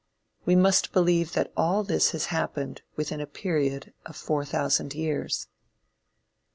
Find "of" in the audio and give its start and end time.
4.03-4.15